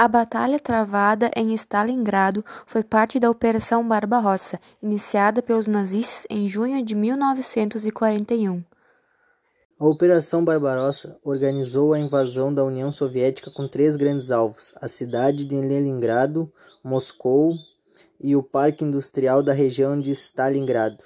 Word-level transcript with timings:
A 0.00 0.08
batalha 0.08 0.58
travada 0.58 1.30
em 1.36 1.52
Stalingrado 1.52 2.42
foi 2.64 2.82
parte 2.82 3.20
da 3.20 3.28
Operação 3.28 3.86
Barbarossa, 3.86 4.58
iniciada 4.82 5.42
pelos 5.42 5.66
nazistas 5.66 6.24
em 6.30 6.48
junho 6.48 6.82
de 6.82 6.94
1941. 6.94 8.64
A 9.78 9.86
Operação 9.86 10.42
Barbarossa 10.42 11.18
organizou 11.22 11.92
a 11.92 11.98
invasão 11.98 12.50
da 12.54 12.64
União 12.64 12.90
Soviética 12.90 13.50
com 13.50 13.68
três 13.68 13.94
grandes 13.94 14.30
alvos: 14.30 14.72
a 14.76 14.88
cidade 14.88 15.44
de 15.44 15.56
Leningrado, 15.56 16.50
Moscou 16.82 17.54
e 18.18 18.34
o 18.34 18.42
Parque 18.42 18.82
Industrial 18.82 19.42
da 19.42 19.52
região 19.52 20.00
de 20.00 20.12
Stalingrado. 20.12 21.04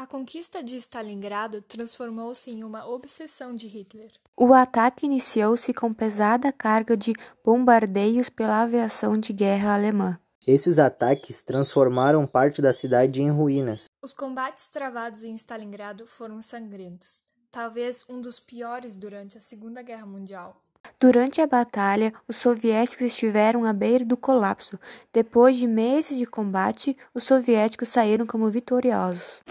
A 0.00 0.06
conquista 0.06 0.62
de 0.62 0.76
Stalingrado 0.76 1.60
transformou-se 1.60 2.48
em 2.48 2.62
uma 2.62 2.86
obsessão 2.86 3.52
de 3.52 3.66
Hitler. 3.66 4.12
O 4.36 4.54
ataque 4.54 5.06
iniciou-se 5.06 5.74
com 5.74 5.92
pesada 5.92 6.52
carga 6.52 6.96
de 6.96 7.12
bombardeios 7.44 8.28
pela 8.28 8.62
aviação 8.62 9.18
de 9.18 9.32
guerra 9.32 9.74
alemã. 9.74 10.16
Esses 10.46 10.78
ataques 10.78 11.42
transformaram 11.42 12.28
parte 12.28 12.62
da 12.62 12.72
cidade 12.72 13.20
em 13.20 13.28
ruínas. 13.28 13.86
Os 14.00 14.12
combates 14.12 14.70
travados 14.70 15.24
em 15.24 15.34
Stalingrado 15.34 16.06
foram 16.06 16.40
sangrentos, 16.40 17.24
talvez 17.50 18.04
um 18.08 18.20
dos 18.20 18.38
piores 18.38 18.96
durante 18.96 19.36
a 19.36 19.40
Segunda 19.40 19.82
Guerra 19.82 20.06
Mundial. 20.06 20.62
Durante 21.00 21.40
a 21.40 21.46
batalha, 21.46 22.14
os 22.28 22.36
soviéticos 22.36 23.06
estiveram 23.06 23.64
à 23.64 23.72
beira 23.72 24.04
do 24.04 24.16
colapso. 24.16 24.78
Depois 25.12 25.56
de 25.56 25.66
meses 25.66 26.16
de 26.16 26.24
combate, 26.24 26.96
os 27.12 27.24
soviéticos 27.24 27.88
saíram 27.88 28.24
como 28.24 28.48
vitoriosos. 28.48 29.42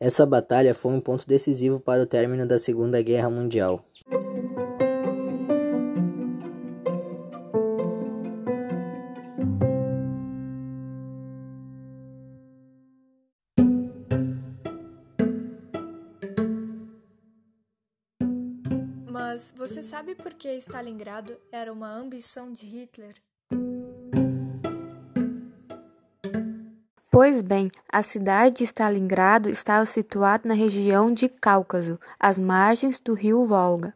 Essa 0.00 0.24
batalha 0.24 0.76
foi 0.76 0.92
um 0.92 1.00
ponto 1.00 1.26
decisivo 1.26 1.80
para 1.80 2.00
o 2.00 2.06
término 2.06 2.46
da 2.46 2.56
Segunda 2.56 3.02
Guerra 3.02 3.28
Mundial. 3.28 3.84
Mas 19.10 19.52
você 19.56 19.82
sabe 19.82 20.14
por 20.14 20.32
que 20.34 20.48
Stalingrado 20.58 21.36
era 21.50 21.72
uma 21.72 21.92
ambição 21.92 22.52
de 22.52 22.66
Hitler? 22.66 23.16
Pois 27.20 27.42
bem, 27.42 27.68
a 27.92 28.00
cidade 28.00 28.58
de 28.58 28.62
Stalingrado 28.62 29.48
estava 29.48 29.84
situada 29.84 30.46
na 30.46 30.54
região 30.54 31.12
de 31.12 31.28
Cáucaso, 31.28 31.98
às 32.16 32.38
margens 32.38 33.00
do 33.00 33.12
rio 33.12 33.44
Volga. 33.44 33.92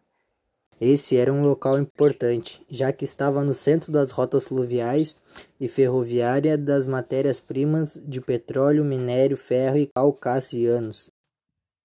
Esse 0.81 1.17
era 1.17 1.33
um 1.33 1.41
local 1.41 1.79
importante, 1.79 2.67
já 2.69 2.92
que 2.92 3.05
estava 3.05 3.45
no 3.45 3.55
centro 3.55 3.92
das 3.92 4.11
rotas 4.11 4.48
fluviais 4.48 5.17
e 5.61 5.69
ferroviária 5.69 6.59
das 6.59 6.89
matérias-primas 6.89 7.95
de 8.03 8.20
petróleo, 8.20 8.84
minério, 8.84 9.36
ferro 9.36 9.77
e 9.77 9.86
caucasianos. 9.86 11.09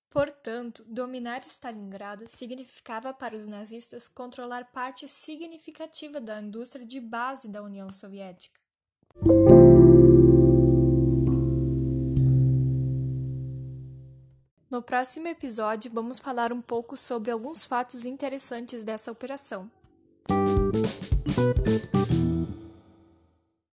Portanto, 0.09 0.83
dominar 0.87 1.43
Stalingrado 1.45 2.23
significava 2.27 3.13
para 3.13 3.35
os 3.35 3.45
nazistas 3.45 4.07
controlar 4.07 4.71
parte 4.71 5.07
significativa 5.07 6.19
da 6.19 6.41
indústria 6.41 6.83
de 6.83 6.99
base 6.99 7.47
da 7.47 7.61
União 7.61 7.91
Soviética. 7.91 8.59
No 14.77 14.83
próximo 14.83 15.27
episódio, 15.27 15.89
vamos 15.91 16.19
falar 16.19 16.53
um 16.53 16.61
pouco 16.61 16.95
sobre 16.95 17.31
alguns 17.31 17.65
fatos 17.65 18.05
interessantes 18.05 18.83
dessa 18.83 19.11
operação. 19.11 19.71